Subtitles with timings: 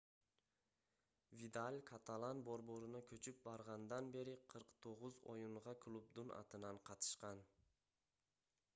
[1.41, 7.47] видаль каталан борборуна көчүп баргандан бери 49 оюнга клубдун атынан катышкан